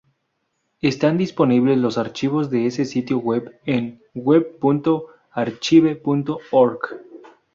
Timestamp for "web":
3.19-3.59